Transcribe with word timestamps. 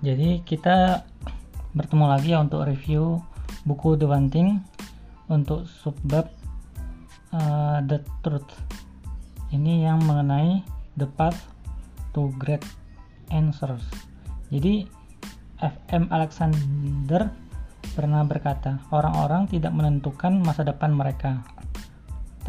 Jadi 0.00 0.40
kita 0.48 1.04
bertemu 1.76 2.04
lagi 2.08 2.32
ya 2.32 2.40
untuk 2.40 2.64
review 2.64 3.20
buku 3.68 4.00
The 4.00 4.08
One 4.08 4.32
Thing 4.32 4.64
untuk 5.28 5.68
subbab 5.68 6.24
uh, 7.36 7.78
The 7.84 8.00
Truth. 8.24 8.48
Ini 9.52 9.84
yang 9.84 10.00
mengenai 10.08 10.64
the 10.96 11.04
path 11.04 11.36
to 12.16 12.32
great 12.40 12.64
answers. 13.28 13.84
Jadi 14.48 14.88
FM 15.60 16.08
Alexander 16.08 17.28
pernah 17.92 18.24
berkata, 18.24 18.80
orang-orang 18.88 19.52
tidak 19.52 19.76
menentukan 19.76 20.40
masa 20.40 20.64
depan 20.64 20.96
mereka, 20.96 21.44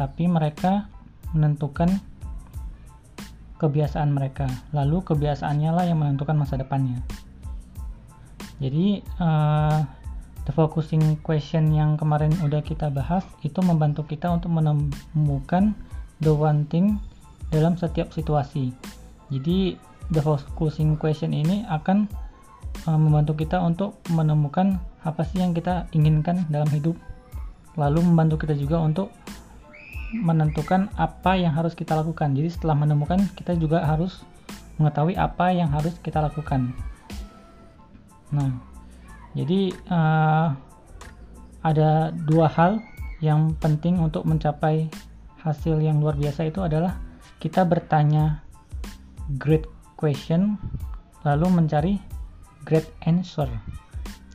tapi 0.00 0.24
mereka 0.24 0.88
menentukan 1.36 2.00
kebiasaan 3.60 4.10
mereka. 4.10 4.48
Lalu 4.72 5.04
kebiasaannya 5.04 5.70
lah 5.70 5.84
yang 5.84 6.00
menentukan 6.00 6.34
masa 6.34 6.56
depannya. 6.56 7.04
Jadi 8.62 9.02
uh, 9.18 9.82
the 10.46 10.52
focusing 10.54 11.18
question 11.18 11.74
yang 11.74 11.98
kemarin 11.98 12.30
udah 12.46 12.62
kita 12.62 12.94
bahas 12.94 13.26
itu 13.42 13.58
membantu 13.58 14.06
kita 14.06 14.30
untuk 14.30 14.54
menemukan 14.54 15.74
the 16.22 16.30
one 16.30 16.62
thing 16.70 17.02
dalam 17.50 17.74
setiap 17.74 18.14
situasi. 18.14 18.70
Jadi 19.34 19.74
the 20.14 20.22
focusing 20.22 20.94
question 20.94 21.34
ini 21.34 21.66
akan 21.66 22.06
uh, 22.86 22.94
membantu 22.94 23.42
kita 23.42 23.58
untuk 23.58 23.98
menemukan 24.14 24.78
apa 25.02 25.26
sih 25.26 25.42
yang 25.42 25.50
kita 25.58 25.90
inginkan 25.90 26.46
dalam 26.46 26.70
hidup. 26.70 26.94
Lalu 27.74 27.98
membantu 28.06 28.46
kita 28.46 28.54
juga 28.54 28.78
untuk 28.78 29.10
menentukan 30.14 30.86
apa 30.94 31.34
yang 31.34 31.50
harus 31.50 31.74
kita 31.74 31.98
lakukan. 31.98 32.30
Jadi 32.38 32.46
setelah 32.52 32.78
menemukan 32.78 33.26
kita 33.34 33.58
juga 33.58 33.82
harus 33.82 34.22
mengetahui 34.78 35.18
apa 35.18 35.50
yang 35.50 35.66
harus 35.72 35.98
kita 35.98 36.22
lakukan 36.22 36.70
nah 38.32 38.72
jadi 39.32 39.72
uh, 39.88 40.56
ada 41.62 42.10
dua 42.12 42.50
hal 42.50 42.82
yang 43.22 43.54
penting 43.56 44.02
untuk 44.02 44.26
mencapai 44.26 44.90
hasil 45.40 45.78
yang 45.78 46.02
luar 46.02 46.18
biasa 46.18 46.50
itu 46.50 46.58
adalah 46.58 46.98
kita 47.38 47.62
bertanya 47.62 48.42
great 49.38 49.66
question 49.94 50.58
lalu 51.22 51.46
mencari 51.50 51.94
great 52.66 52.86
answer. 53.06 53.46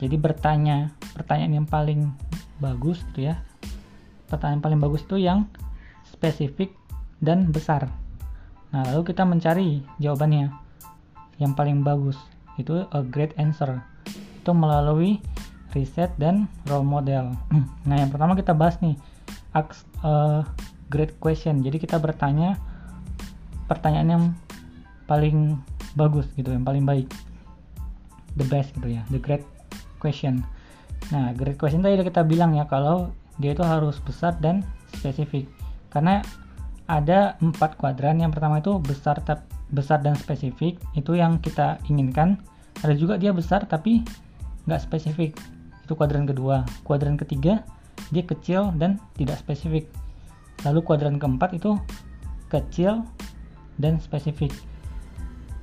Jadi 0.00 0.16
bertanya 0.16 0.92
pertanyaan 1.12 1.64
yang 1.64 1.68
paling 1.68 2.12
bagus 2.60 3.04
gitu 3.12 3.28
ya. 3.28 3.44
Pertanyaan 4.28 4.64
paling 4.64 4.80
bagus 4.80 5.04
itu 5.04 5.20
yang 5.20 5.48
spesifik 6.08 6.72
dan 7.20 7.52
besar. 7.52 7.88
Nah 8.72 8.82
lalu 8.88 9.12
kita 9.12 9.24
mencari 9.28 9.84
jawabannya 10.00 10.52
yang 11.40 11.52
paling 11.52 11.84
bagus 11.84 12.16
itu 12.58 12.84
a 12.90 13.00
great 13.06 13.32
answer 13.38 13.80
itu 14.10 14.50
melalui 14.52 15.22
riset 15.72 16.10
dan 16.18 16.50
role 16.66 16.86
model 16.86 17.32
nah 17.88 17.96
yang 17.96 18.10
pertama 18.12 18.34
kita 18.34 18.52
bahas 18.52 18.76
nih 18.84 18.98
ask 19.54 19.86
a 20.04 20.44
great 20.92 21.16
question 21.22 21.64
jadi 21.64 21.78
kita 21.78 21.96
bertanya 21.96 22.58
pertanyaan 23.70 24.08
yang 24.08 24.24
paling 25.08 25.56
bagus 25.96 26.28
gitu 26.36 26.52
yang 26.52 26.66
paling 26.66 26.84
baik 26.84 27.08
the 28.36 28.44
best 28.46 28.74
gitu 28.76 28.98
ya 28.98 29.02
the 29.08 29.20
great 29.20 29.44
question. 29.98 30.46
Nah, 31.10 31.34
great 31.34 31.58
question 31.58 31.82
tadi 31.82 31.98
kita 32.00 32.24
bilang 32.24 32.54
ya 32.54 32.64
kalau 32.64 33.10
dia 33.42 33.52
itu 33.52 33.62
harus 33.66 33.98
besar 34.02 34.38
dan 34.38 34.62
spesifik. 34.94 35.50
Karena 35.90 36.22
ada 36.88 37.36
empat 37.42 37.76
kuadran. 37.76 38.22
Yang 38.22 38.38
pertama 38.38 38.62
itu 38.62 38.78
besar 38.80 39.20
besar 39.72 40.00
dan 40.00 40.16
spesifik 40.16 40.80
itu 40.96 41.16
yang 41.16 41.40
kita 41.40 41.80
inginkan. 41.88 42.40
Ada 42.80 42.94
juga 42.94 43.18
dia 43.18 43.34
besar 43.34 43.66
tapi 43.66 44.04
nggak 44.68 44.80
spesifik. 44.82 45.34
Itu 45.84 45.96
kuadran 45.96 46.28
kedua. 46.28 46.64
Kuadran 46.84 47.18
ketiga 47.18 47.64
dia 48.14 48.24
kecil 48.24 48.72
dan 48.78 49.02
tidak 49.18 49.40
spesifik. 49.40 49.90
Lalu 50.64 50.80
kuadran 50.82 51.18
keempat 51.18 51.54
itu 51.54 51.76
kecil 52.48 53.04
dan 53.78 54.00
spesifik. 54.02 54.50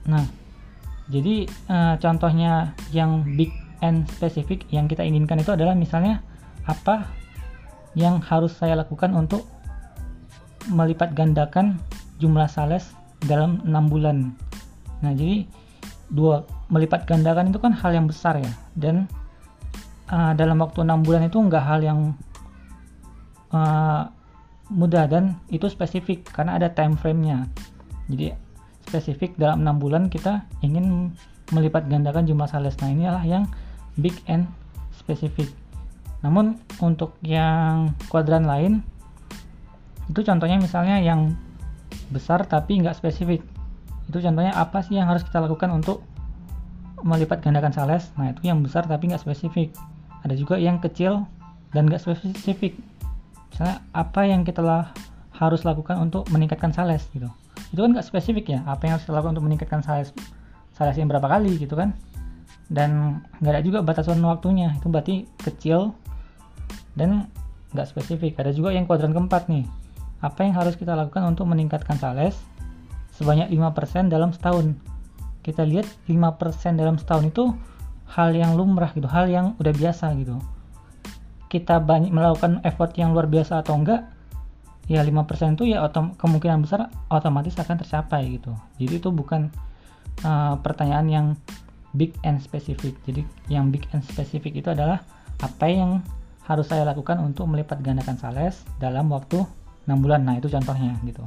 Nah, 0.06 0.24
jadi 1.10 1.50
uh, 1.70 1.96
contohnya 1.98 2.74
yang 2.94 3.26
big 3.36 3.52
and 3.84 4.08
spesifik 4.10 4.64
yang 4.72 4.88
kita 4.88 5.04
inginkan 5.04 5.42
itu 5.42 5.52
adalah 5.52 5.74
misalnya 5.74 6.22
apa 6.66 7.10
yang 7.96 8.20
harus 8.20 8.54
saya 8.56 8.76
lakukan 8.76 9.14
untuk 9.16 9.46
melipat 10.70 11.14
gandakan 11.14 11.78
jumlah 12.18 12.50
sales 12.50 12.92
dalam 13.24 13.64
enam 13.64 13.88
bulan. 13.88 14.18
Nah, 15.00 15.12
jadi 15.16 15.48
dua 16.12 16.44
melipat 16.70 17.08
gandakan 17.08 17.50
itu 17.50 17.60
kan 17.62 17.74
hal 17.74 17.92
yang 17.94 18.06
besar 18.06 18.38
ya 18.38 18.54
dan 18.78 19.10
uh, 20.10 20.38
dalam 20.38 20.62
waktu 20.62 20.86
enam 20.86 21.02
bulan 21.02 21.26
itu 21.26 21.38
enggak 21.42 21.66
hal 21.66 21.82
yang 21.82 22.14
uh, 23.50 24.10
mudah 24.70 25.06
dan 25.06 25.38
itu 25.54 25.70
spesifik 25.70 26.26
karena 26.30 26.58
ada 26.58 26.70
time 26.74 26.98
frame-nya. 26.98 27.50
Jadi 28.10 28.34
spesifik 28.86 29.38
dalam 29.38 29.66
enam 29.66 29.82
bulan 29.82 30.10
kita 30.10 30.46
ingin 30.62 31.14
melipat 31.54 31.86
gandakan 31.90 32.26
jumlah 32.26 32.50
sales. 32.50 32.78
Nah, 32.82 32.90
inilah 32.90 33.22
yang 33.26 33.46
big 33.98 34.18
and 34.26 34.50
specific. 34.98 35.50
Namun 36.26 36.58
untuk 36.82 37.14
yang 37.22 37.94
kuadran 38.10 38.50
lain 38.50 38.82
itu 40.10 40.22
contohnya 40.22 40.58
misalnya 40.58 41.02
yang 41.02 41.34
besar 42.12 42.46
tapi 42.46 42.82
nggak 42.82 42.98
spesifik. 42.98 43.42
Itu 44.10 44.22
contohnya 44.22 44.54
apa 44.54 44.82
sih 44.86 44.98
yang 44.98 45.10
harus 45.10 45.26
kita 45.26 45.42
lakukan 45.42 45.74
untuk 45.74 46.06
melipat 47.02 47.42
gandakan 47.42 47.74
sales? 47.74 48.10
Nah 48.18 48.34
itu 48.34 48.46
yang 48.46 48.62
besar 48.62 48.86
tapi 48.86 49.10
nggak 49.10 49.22
spesifik. 49.22 49.74
Ada 50.26 50.34
juga 50.38 50.56
yang 50.58 50.82
kecil 50.82 51.26
dan 51.74 51.90
nggak 51.90 52.02
spesifik. 52.02 52.78
Misalnya 53.54 53.82
apa 53.94 54.22
yang 54.26 54.42
kita 54.46 54.62
lah 54.62 54.92
harus 55.36 55.68
lakukan 55.68 56.00
untuk 56.00 56.26
meningkatkan 56.32 56.72
sales 56.72 57.06
gitu. 57.12 57.28
Itu 57.74 57.84
kan 57.84 57.94
nggak 57.94 58.08
spesifik 58.08 58.46
ya. 58.56 58.60
Apa 58.66 58.88
yang 58.88 58.98
harus 58.98 59.06
kita 59.06 59.16
lakukan 59.18 59.38
untuk 59.38 59.46
meningkatkan 59.48 59.82
sales? 59.82 60.12
Sales 60.76 60.96
yang 61.00 61.08
berapa 61.08 61.28
kali 61.28 61.56
gitu 61.56 61.76
kan? 61.76 61.96
dan 62.70 63.22
nggak 63.42 63.54
ada 63.54 63.62
juga 63.62 63.80
batasan 63.86 64.22
waktunya 64.26 64.74
itu 64.74 64.88
berarti 64.90 65.16
kecil 65.46 65.94
dan 66.98 67.30
nggak 67.76 67.86
spesifik 67.86 68.40
ada 68.42 68.50
juga 68.50 68.74
yang 68.74 68.90
kuadran 68.90 69.14
keempat 69.14 69.46
nih 69.52 69.70
apa 70.24 70.46
yang 70.48 70.56
harus 70.56 70.80
kita 70.80 70.96
lakukan 70.96 71.24
untuk 71.28 71.48
meningkatkan 71.50 72.00
sales? 72.00 72.36
Sebanyak 73.16 73.52
5% 73.52 74.12
dalam 74.12 74.36
setahun. 74.36 74.76
Kita 75.44 75.64
lihat 75.64 75.88
5% 76.08 76.76
dalam 76.76 77.00
setahun 77.00 77.26
itu 77.32 77.44
hal 78.06 78.38
yang 78.38 78.54
lumrah 78.54 78.94
gitu 78.94 79.10
hal 79.10 79.26
yang 79.30 79.58
udah 79.58 79.74
biasa 79.74 80.14
gitu. 80.20 80.38
Kita 81.50 81.82
banyak 81.82 82.14
melakukan 82.14 82.62
effort 82.66 82.94
yang 82.98 83.14
luar 83.14 83.26
biasa 83.30 83.66
atau 83.66 83.78
enggak 83.78 84.10
ya 84.86 85.02
5% 85.02 85.58
itu 85.58 85.74
ya 85.74 85.82
otom 85.82 86.14
kemungkinan 86.14 86.62
besar 86.62 86.94
otomatis 87.10 87.58
akan 87.58 87.82
tercapai 87.82 88.38
gitu. 88.38 88.54
Jadi 88.78 89.02
itu 89.02 89.10
bukan 89.10 89.50
uh, 90.22 90.62
pertanyaan 90.62 91.08
yang 91.10 91.28
big 91.98 92.14
and 92.22 92.38
specific. 92.44 92.94
Jadi 93.08 93.26
yang 93.50 93.74
big 93.74 93.90
and 93.96 94.06
specific 94.06 94.54
itu 94.54 94.70
adalah 94.70 95.02
apa 95.42 95.66
yang 95.66 96.06
harus 96.46 96.70
saya 96.70 96.86
lakukan 96.86 97.18
untuk 97.26 97.50
melipat 97.50 97.82
gandakan 97.82 98.22
sales 98.22 98.62
dalam 98.78 99.10
waktu 99.10 99.42
6 99.86 100.04
bulan. 100.04 100.26
Nah, 100.26 100.36
itu 100.38 100.50
contohnya 100.50 100.98
gitu. 101.06 101.22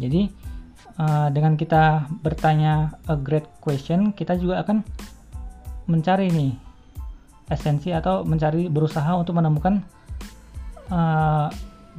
Jadi 0.00 0.32
uh, 0.96 1.28
dengan 1.28 1.54
kita 1.60 2.08
bertanya 2.24 2.96
a 3.04 3.16
great 3.16 3.46
question, 3.60 4.16
kita 4.16 4.36
juga 4.40 4.64
akan 4.64 4.80
mencari 5.88 6.32
nih 6.32 6.56
esensi 7.50 7.90
atau 7.90 8.22
mencari 8.22 8.70
berusaha 8.70 9.10
untuk 9.18 9.36
menemukan 9.36 9.82
uh, 10.88 11.50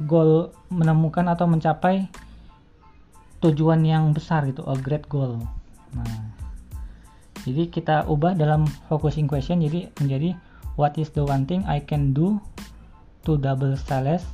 goal 0.08 0.50
menemukan 0.72 1.28
atau 1.28 1.44
mencapai 1.44 2.08
tujuan 3.44 3.84
yang 3.84 4.10
besar 4.10 4.48
gitu, 4.48 4.64
a 4.66 4.74
great 4.78 5.06
goal. 5.06 5.38
Nah, 5.92 6.32
jadi 7.42 7.68
kita 7.68 7.96
ubah 8.06 8.38
dalam 8.38 8.64
focusing 8.86 9.26
question 9.26 9.60
jadi 9.60 9.90
menjadi 9.98 10.38
what 10.78 10.94
is 10.96 11.10
the 11.12 11.22
one 11.22 11.44
thing 11.44 11.66
I 11.66 11.82
can 11.82 12.14
do 12.14 12.38
to 13.26 13.36
double 13.38 13.74
sales 13.76 14.24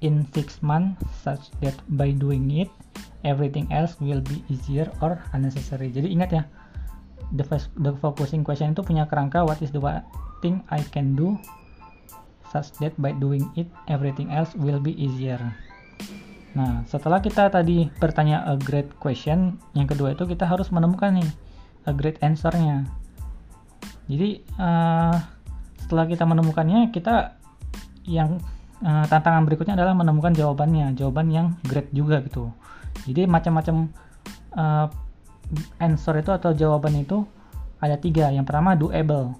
in 0.00 0.26
six 0.30 0.62
months 0.62 1.02
such 1.22 1.50
that 1.62 1.74
by 1.98 2.14
doing 2.14 2.46
it 2.54 2.70
everything 3.26 3.66
else 3.74 3.98
will 3.98 4.22
be 4.22 4.42
easier 4.46 4.86
or 5.02 5.18
unnecessary. 5.34 5.90
Jadi 5.90 6.14
ingat 6.14 6.30
ya 6.30 6.42
the, 7.34 7.44
first, 7.44 7.68
the 7.82 7.92
focusing 7.98 8.46
question 8.46 8.72
itu 8.72 8.82
punya 8.86 9.10
kerangka 9.10 9.42
what 9.42 9.58
is 9.60 9.74
the 9.74 9.82
one 9.82 10.02
thing 10.38 10.62
I 10.70 10.80
can 10.94 11.18
do 11.18 11.34
such 12.48 12.72
that 12.80 12.94
by 12.96 13.12
doing 13.12 13.50
it 13.58 13.68
everything 13.90 14.30
else 14.30 14.54
will 14.54 14.78
be 14.78 14.94
easier? 14.94 15.40
Nah 16.54 16.86
setelah 16.86 17.18
kita 17.18 17.50
tadi 17.50 17.90
bertanya 17.98 18.46
a 18.46 18.54
great 18.56 18.88
question 19.02 19.58
yang 19.74 19.90
kedua 19.90 20.14
itu 20.14 20.24
kita 20.24 20.46
harus 20.46 20.70
menemukan 20.70 21.18
nih 21.18 21.30
a 21.84 21.92
great 21.92 22.22
answernya. 22.22 22.86
Jadi 24.08 24.40
uh, 24.56 25.16
setelah 25.84 26.08
kita 26.08 26.24
menemukannya 26.24 26.88
kita 26.94 27.36
yang 28.08 28.40
uh, 28.82 29.04
tantangan 29.06 29.46
berikutnya 29.46 29.74
adalah 29.78 29.94
menemukan 29.94 30.34
jawabannya 30.34 30.94
jawaban 30.94 31.28
yang 31.30 31.46
great 31.66 31.90
juga 31.94 32.22
gitu. 32.22 32.50
Jadi 33.06 33.24
macam-macam 33.30 33.88
uh, 34.58 34.86
answer 35.80 36.18
itu 36.20 36.30
atau 36.34 36.52
jawaban 36.52 36.98
itu 36.98 37.24
ada 37.78 37.96
tiga. 37.96 38.28
Yang 38.28 38.46
pertama 38.50 38.74
doable 38.74 39.34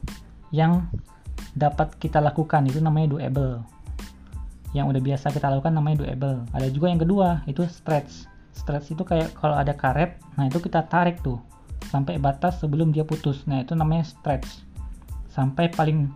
yang 0.55 0.88
dapat 1.52 1.93
kita 1.99 2.23
lakukan 2.23 2.64
itu 2.70 2.79
namanya 2.79 3.19
doable. 3.19 3.62
Yang 4.76 4.87
udah 4.94 5.02
biasa 5.02 5.26
kita 5.32 5.46
lakukan 5.49 5.75
namanya 5.75 6.06
doable. 6.06 6.44
Ada 6.55 6.69
juga 6.70 6.87
yang 6.93 7.00
kedua 7.02 7.43
itu 7.50 7.64
stretch. 7.67 8.29
Stretch 8.55 8.94
itu 8.94 9.02
kayak 9.06 9.35
kalau 9.38 9.55
ada 9.55 9.75
karet 9.75 10.19
nah 10.35 10.46
itu 10.46 10.58
kita 10.58 10.87
tarik 10.87 11.23
tuh 11.23 11.38
sampai 11.88 12.20
batas 12.20 12.61
sebelum 12.61 12.93
dia 12.94 13.02
putus. 13.02 13.43
Nah 13.49 13.64
itu 13.64 13.75
namanya 13.75 14.06
stretch. 14.06 14.67
Sampai 15.32 15.70
paling 15.73 16.11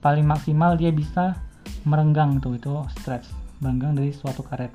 paling 0.00 0.24
maksimal 0.24 0.80
dia 0.80 0.88
bisa 0.90 1.36
merenggang 1.84 2.40
tuh 2.40 2.56
itu 2.56 2.72
stretch 3.00 3.30
merenggang 3.60 3.96
dari 3.96 4.10
suatu 4.10 4.40
karet. 4.44 4.72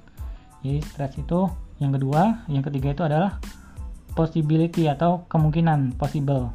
Jadi 0.61 0.79
stretch 0.81 1.21
itu 1.21 1.49
yang 1.81 1.91
kedua 1.91 2.47
yang 2.47 2.63
ketiga 2.63 2.95
itu 2.95 3.03
adalah 3.05 3.37
possibility 4.15 4.87
atau 4.87 5.27
kemungkinan 5.27 5.99
possible. 5.99 6.49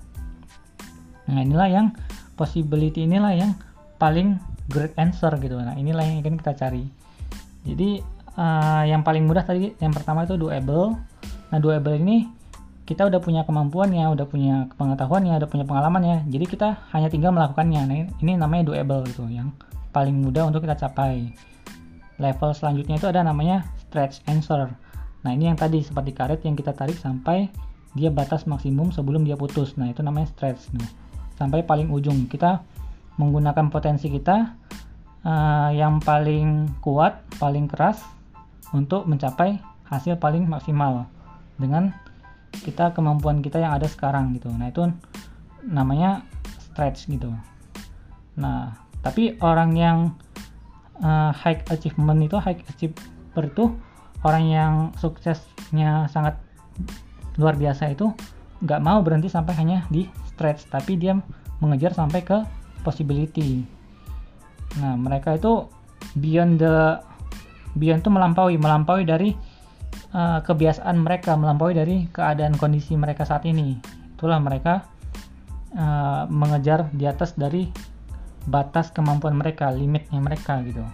Nah 1.28 1.42
inilah 1.44 1.68
yang 1.68 1.86
possibility 2.34 3.04
inilah 3.04 3.36
yang 3.36 3.52
paling 4.00 4.40
great 4.66 4.96
answer 4.96 5.30
gitu. 5.36 5.60
Nah 5.60 5.76
inilah 5.76 6.02
yang 6.02 6.24
ingin 6.24 6.40
kita 6.40 6.56
cari. 6.56 6.88
Jadi 7.68 8.00
uh, 8.40 8.82
yang 8.88 9.04
paling 9.04 9.28
mudah 9.28 9.44
tadi 9.44 9.76
yang 9.78 9.92
pertama 9.92 10.24
itu 10.24 10.40
doable. 10.40 10.96
Nah 11.52 11.58
doable 11.60 12.00
ini 12.00 12.26
kita 12.88 13.06
udah 13.06 13.22
punya 13.22 13.46
kemampuannya 13.46 14.02
udah 14.10 14.26
punya 14.26 14.66
pengetahuannya 14.74 15.38
udah 15.38 15.48
punya 15.52 15.68
pengalamannya. 15.68 16.26
Jadi 16.32 16.44
kita 16.48 16.90
hanya 16.96 17.12
tinggal 17.12 17.30
melakukannya. 17.30 17.80
Nah 17.86 17.96
ini 18.18 18.32
namanya 18.40 18.72
doable 18.72 19.06
gitu 19.06 19.28
yang 19.28 19.52
paling 19.90 20.16
mudah 20.18 20.46
untuk 20.46 20.66
kita 20.66 20.78
capai. 20.78 21.34
Level 22.20 22.52
selanjutnya 22.52 23.00
itu 23.00 23.08
ada 23.08 23.24
namanya 23.24 23.64
stretch 23.80 24.20
answer. 24.28 24.70
Nah 25.24 25.30
ini 25.32 25.48
yang 25.48 25.56
tadi 25.56 25.80
seperti 25.80 26.12
karet 26.12 26.40
yang 26.44 26.56
kita 26.56 26.72
tarik 26.76 26.96
sampai 26.96 27.48
dia 27.96 28.12
batas 28.12 28.46
maksimum 28.46 28.94
sebelum 28.94 29.26
dia 29.26 29.34
putus. 29.34 29.74
Nah 29.74 29.90
itu 29.90 30.04
namanya 30.04 30.30
stretch. 30.30 30.70
Nah, 30.76 30.86
sampai 31.34 31.64
paling 31.64 31.90
ujung. 31.90 32.28
Kita 32.30 32.62
menggunakan 33.18 33.72
potensi 33.72 34.12
kita 34.12 34.54
uh, 35.26 35.70
yang 35.74 35.98
paling 35.98 36.80
kuat, 36.84 37.20
paling 37.40 37.66
keras 37.66 38.00
untuk 38.70 39.08
mencapai 39.10 39.58
hasil 39.90 40.22
paling 40.22 40.46
maksimal 40.46 41.10
dengan 41.58 41.90
kita 42.62 42.94
kemampuan 42.94 43.42
kita 43.42 43.58
yang 43.58 43.74
ada 43.74 43.90
sekarang 43.90 44.36
gitu. 44.38 44.52
Nah, 44.54 44.70
itu 44.70 44.86
namanya 45.66 46.22
stretch 46.70 47.10
gitu. 47.10 47.34
Nah, 48.38 48.89
tapi 49.00 49.36
orang 49.40 49.70
yang 49.76 49.98
uh, 51.00 51.32
high 51.32 51.60
achievement 51.72 52.20
itu 52.20 52.36
high 52.36 52.60
achiever 52.68 53.44
itu 53.48 53.64
orang 54.24 54.44
yang 54.46 54.72
suksesnya 55.00 56.08
sangat 56.12 56.36
luar 57.40 57.56
biasa 57.56 57.92
itu 57.92 58.12
nggak 58.60 58.80
mau 58.84 59.00
berhenti 59.00 59.32
sampai 59.32 59.56
hanya 59.56 59.88
di 59.88 60.04
stretch 60.28 60.68
tapi 60.68 61.00
dia 61.00 61.16
mengejar 61.60 61.92
sampai 61.96 62.20
ke 62.24 62.38
possibility. 62.84 63.64
Nah, 64.80 64.96
mereka 64.96 65.36
itu 65.36 65.68
beyond 66.16 66.60
the 66.60 67.00
beyond 67.76 68.00
itu 68.00 68.10
melampaui, 68.10 68.56
melampaui 68.56 69.04
dari 69.04 69.32
uh, 70.16 70.40
kebiasaan 70.40 70.96
mereka, 71.00 71.36
melampaui 71.36 71.76
dari 71.76 72.08
keadaan 72.08 72.56
kondisi 72.56 72.96
mereka 72.96 73.28
saat 73.28 73.44
ini. 73.44 73.76
Itulah 74.16 74.40
mereka 74.40 74.88
uh, 75.76 76.24
mengejar 76.28 76.88
di 76.92 77.04
atas 77.04 77.36
dari 77.36 77.68
batas 78.48 78.92
kemampuan 78.94 79.36
mereka, 79.36 79.68
limitnya 79.72 80.20
mereka 80.22 80.60
gitu. 80.64 80.84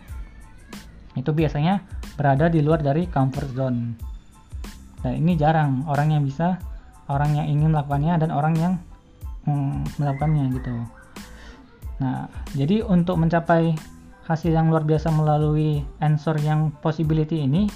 Itu 1.14 1.30
biasanya 1.32 1.84
berada 2.16 2.50
di 2.50 2.64
luar 2.64 2.82
dari 2.82 3.06
comfort 3.06 3.50
zone. 3.54 3.80
Dan 5.04 5.12
ini 5.22 5.38
jarang 5.38 5.86
orang 5.86 6.16
yang 6.16 6.22
bisa, 6.26 6.58
orang 7.06 7.38
yang 7.38 7.46
ingin 7.46 7.70
melakukannya 7.70 8.14
dan 8.18 8.30
orang 8.34 8.54
yang 8.58 8.74
hmm, 9.46 9.86
melakukannya 10.00 10.44
gitu. 10.58 10.74
Nah, 12.02 12.28
jadi 12.52 12.84
untuk 12.84 13.16
mencapai 13.16 13.72
hasil 14.26 14.50
yang 14.50 14.68
luar 14.68 14.82
biasa 14.82 15.08
melalui 15.14 15.86
answer 16.02 16.34
yang 16.42 16.74
possibility 16.82 17.46
ini 17.46 17.70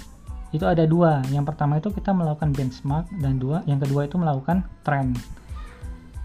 itu 0.51 0.67
ada 0.67 0.83
dua. 0.83 1.23
Yang 1.31 1.55
pertama 1.55 1.79
itu 1.79 1.89
kita 1.95 2.11
melakukan 2.11 2.51
benchmark 2.51 3.07
dan 3.23 3.39
dua, 3.39 3.63
yang 3.65 3.79
kedua 3.79 4.05
itu 4.05 4.19
melakukan 4.19 4.67
trend. 4.83 5.15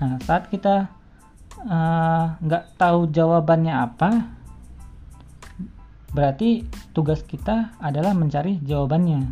Nah, 0.03 0.19
saat 0.27 0.51
kita 0.51 0.91
nggak 1.67 2.65
uh, 2.65 2.73
tahu 2.79 3.11
jawabannya 3.11 3.75
apa, 3.75 4.11
berarti 6.15 6.63
tugas 6.95 7.27
kita 7.27 7.75
adalah 7.83 8.15
mencari 8.15 8.63
jawabannya. 8.63 9.27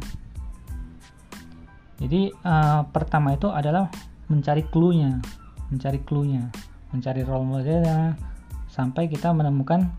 Jadi 2.03 2.35
uh, 2.43 2.83
pertama 2.91 3.39
itu 3.39 3.47
adalah 3.49 3.87
mencari 4.27 4.67
clue-nya, 4.67 5.23
mencari 5.71 6.03
clue-nya, 6.03 6.51
mencari 6.91 7.23
role 7.23 7.47
modelnya, 7.47 8.19
sampai 8.67 9.07
kita 9.07 9.31
menemukan 9.31 9.95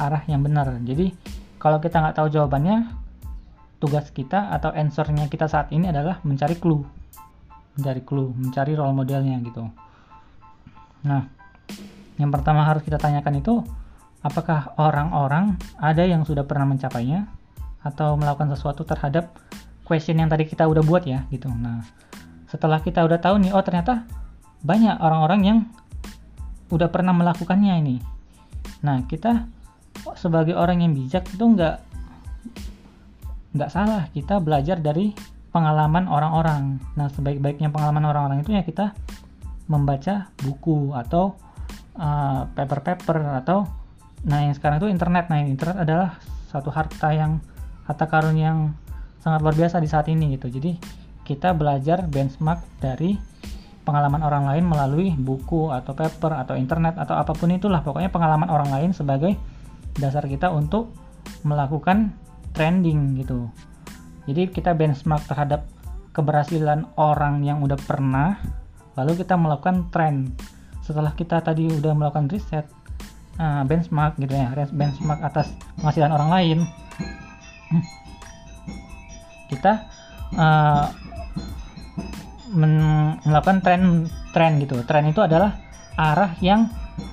arah 0.00 0.24
yang 0.24 0.40
benar. 0.40 0.80
Jadi 0.80 1.12
kalau 1.60 1.84
kita 1.84 2.00
nggak 2.00 2.16
tahu 2.16 2.32
jawabannya, 2.32 2.88
tugas 3.76 4.08
kita 4.08 4.56
atau 4.56 4.72
answernya 4.72 5.28
kita 5.28 5.44
saat 5.44 5.68
ini 5.68 5.92
adalah 5.92 6.24
mencari 6.24 6.56
clue, 6.56 6.80
mencari 7.76 8.00
clue, 8.00 8.32
mencari 8.32 8.72
role 8.72 8.96
modelnya 8.96 9.36
gitu. 9.44 9.68
Nah, 11.04 11.43
yang 12.20 12.30
pertama 12.30 12.62
harus 12.62 12.82
kita 12.86 12.98
tanyakan 13.00 13.42
itu 13.42 13.64
apakah 14.22 14.72
orang-orang 14.78 15.58
ada 15.76 16.06
yang 16.06 16.22
sudah 16.22 16.46
pernah 16.46 16.64
mencapainya 16.64 17.28
atau 17.84 18.16
melakukan 18.16 18.54
sesuatu 18.56 18.86
terhadap 18.86 19.34
question 19.84 20.16
yang 20.16 20.32
tadi 20.32 20.48
kita 20.48 20.64
udah 20.64 20.80
buat 20.80 21.04
ya 21.04 21.28
gitu. 21.28 21.52
Nah, 21.52 21.84
setelah 22.48 22.80
kita 22.80 23.04
udah 23.04 23.20
tahu 23.20 23.42
nih, 23.44 23.52
oh 23.52 23.60
ternyata 23.60 24.08
banyak 24.64 24.96
orang-orang 24.96 25.40
yang 25.44 25.58
udah 26.72 26.88
pernah 26.88 27.12
melakukannya 27.12 27.76
ini 27.84 27.96
Nah, 28.84 29.00
kita 29.08 29.48
sebagai 30.20 30.52
orang 30.52 30.84
yang 30.84 30.92
bijak 30.92 31.24
itu 31.32 31.40
nggak 31.40 31.80
nggak 33.56 33.70
salah 33.72 34.12
kita 34.12 34.44
belajar 34.44 34.76
dari 34.76 35.16
pengalaman 35.48 36.04
orang-orang. 36.04 36.76
Nah, 36.92 37.08
sebaik-baiknya 37.08 37.72
pengalaman 37.72 38.04
orang-orang 38.04 38.44
itu 38.44 38.52
ya 38.52 38.60
kita 38.60 38.92
membaca 39.64 40.28
buku 40.44 40.92
atau 40.92 41.40
uh, 41.98 42.50
paper-paper 42.54 43.18
uh, 43.22 43.40
atau 43.42 43.66
nah 44.24 44.40
yang 44.40 44.56
sekarang 44.56 44.80
itu 44.80 44.88
internet. 44.88 45.28
Nah, 45.28 45.44
internet 45.44 45.84
adalah 45.84 46.16
satu 46.48 46.72
harta 46.72 47.12
yang 47.12 47.42
harta 47.84 48.08
karun 48.08 48.38
yang 48.38 48.58
sangat 49.20 49.40
luar 49.44 49.56
biasa 49.56 49.80
di 49.80 49.88
saat 49.88 50.08
ini 50.08 50.36
gitu. 50.36 50.48
Jadi 50.48 50.76
kita 51.24 51.56
belajar 51.56 52.04
benchmark 52.04 52.60
dari 52.80 53.16
pengalaman 53.84 54.24
orang 54.24 54.48
lain 54.48 54.64
melalui 54.64 55.12
buku 55.12 55.68
atau 55.68 55.92
paper 55.92 56.40
atau 56.40 56.56
internet 56.56 56.96
atau 56.96 57.20
apa 57.20 57.36
pun 57.36 57.52
itulah 57.52 57.84
pokoknya 57.84 58.08
pengalaman 58.08 58.48
orang 58.48 58.72
lain 58.72 58.90
sebagai 58.96 59.36
dasar 60.00 60.24
kita 60.24 60.48
untuk 60.50 60.90
melakukan 61.44 62.16
trending 62.56 63.20
gitu 63.20 63.52
jadi 64.24 64.48
kita 64.48 64.72
benchmark 64.72 65.28
terhadap 65.28 65.68
keberhasilan 66.16 66.88
orang 66.96 67.44
yang 67.44 67.60
udah 67.60 67.76
pernah 67.76 68.40
lalu 68.96 69.20
kita 69.20 69.36
melakukan 69.36 69.92
trend 69.92 70.32
setelah 70.84 71.16
kita 71.16 71.40
tadi 71.40 71.66
udah 71.66 71.96
melakukan 71.96 72.28
riset 72.28 72.68
uh, 73.40 73.64
benchmark 73.64 74.20
gitu 74.20 74.36
ya 74.36 74.52
benchmark 74.70 75.20
atas 75.24 75.50
penghasilan 75.80 76.12
orang 76.12 76.30
lain 76.30 76.58
kita 79.48 79.88
uh, 80.36 80.92
melakukan 82.54 83.58
tren 83.62 83.82
tren 84.30 84.62
gitu. 84.62 84.78
Tren 84.86 85.10
itu 85.10 85.20
adalah 85.22 85.58
arah 85.98 86.34
yang 86.38 86.70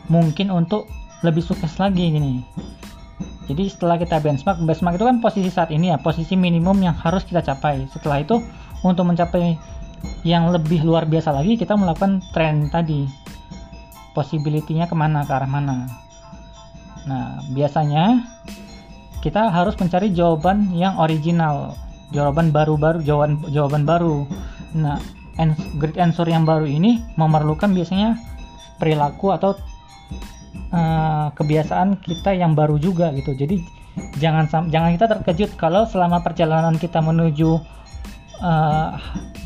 mungkin 0.09 0.53
untuk 0.53 0.85
lebih 1.25 1.41
sukses 1.41 1.77
lagi 1.77 2.13
gini. 2.13 2.45
Jadi 3.49 3.67
setelah 3.67 3.97
kita 3.97 4.21
benchmark 4.21 4.63
benchmark 4.63 4.95
itu 4.97 5.05
kan 5.05 5.17
posisi 5.19 5.49
saat 5.49 5.73
ini 5.73 5.91
ya 5.91 5.97
posisi 5.99 6.37
minimum 6.37 6.77
yang 6.81 6.95
harus 6.97 7.25
kita 7.25 7.41
capai. 7.41 7.89
Setelah 7.89 8.21
itu 8.21 8.41
untuk 8.81 9.05
mencapai 9.05 9.57
yang 10.25 10.49
lebih 10.49 10.81
luar 10.81 11.05
biasa 11.05 11.29
lagi 11.29 11.57
kita 11.61 11.77
melakukan 11.77 12.25
tren 12.33 12.73
tadi 12.73 13.20
possibility-nya 14.11 14.87
ke 14.87 14.95
mana 14.95 15.23
ke 15.23 15.31
arah 15.31 15.49
mana? 15.49 15.87
Nah 17.07 17.41
biasanya 17.51 18.25
kita 19.21 19.53
harus 19.53 19.77
mencari 19.77 20.13
jawaban 20.13 20.73
yang 20.73 20.97
original 20.97 21.77
jawaban 22.11 22.51
baru-baru 22.51 23.05
jawaban 23.05 23.39
jawaban 23.49 23.83
baru. 23.87 24.25
Nah 24.75 24.99
great 25.79 25.97
answer 25.97 26.27
yang 26.27 26.45
baru 26.45 26.67
ini 26.67 27.01
memerlukan 27.17 27.71
biasanya 27.71 28.19
perilaku 28.77 29.33
atau 29.33 29.57
uh, 30.73 31.29
kebiasaan 31.33 32.01
kita 32.01 32.35
yang 32.35 32.53
baru 32.53 32.77
juga 32.77 33.09
gitu. 33.15 33.33
Jadi 33.33 33.61
jangan 34.17 34.47
jangan 34.69 34.89
kita 34.95 35.05
terkejut 35.17 35.51
kalau 35.57 35.85
selama 35.87 36.21
perjalanan 36.21 36.75
kita 36.77 36.99
menuju 36.99 37.59
uh, 38.41 38.89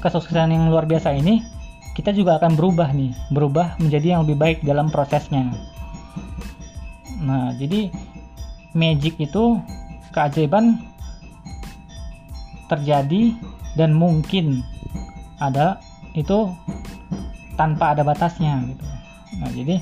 kesuksesan 0.02 0.54
yang 0.54 0.70
luar 0.70 0.86
biasa 0.86 1.14
ini 1.16 1.42
kita 1.96 2.12
juga 2.12 2.38
akan 2.38 2.60
berubah 2.60 2.92
nih 2.92 3.16
berubah 3.32 3.80
menjadi 3.80 4.16
yang 4.16 4.22
lebih 4.28 4.38
baik 4.38 4.58
dalam 4.62 4.92
prosesnya 4.92 5.56
nah 7.24 7.56
jadi 7.56 7.90
magic 8.76 9.18
itu 9.18 9.64
keajaiban 10.12 10.84
terjadi 12.68 13.36
dan 13.80 13.96
mungkin 13.96 14.64
ada 15.40 15.80
itu 16.16 16.52
tanpa 17.60 17.96
ada 17.96 18.04
batasnya 18.04 18.64
gitu. 18.72 18.86
Nah, 19.36 19.50
jadi 19.52 19.76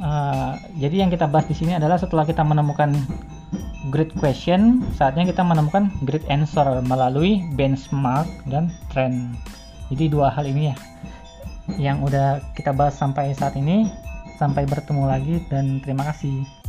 uh, 0.00 0.52
jadi 0.76 0.96
yang 1.04 1.10
kita 1.12 1.28
bahas 1.28 1.48
di 1.48 1.56
sini 1.56 1.76
adalah 1.76 1.96
setelah 1.96 2.28
kita 2.28 2.44
menemukan 2.44 2.92
great 3.88 4.12
question, 4.16 4.84
saatnya 4.96 5.28
kita 5.28 5.40
menemukan 5.44 5.88
great 6.04 6.24
answer 6.28 6.64
melalui 6.84 7.44
benchmark 7.56 8.28
dan 8.48 8.68
trend. 8.92 9.36
Jadi 9.92 10.08
dua 10.12 10.32
hal 10.32 10.48
ini 10.48 10.72
ya 10.72 10.76
yang 11.78 12.04
udah 12.04 12.42
kita 12.52 12.72
bahas 12.74 12.96
sampai 12.96 13.32
saat 13.36 13.56
ini. 13.56 13.88
Sampai 14.40 14.66
bertemu 14.66 15.06
lagi 15.06 15.38
dan 15.46 15.78
terima 15.78 16.02
kasih. 16.08 16.61